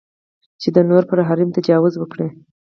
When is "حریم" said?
1.27-1.49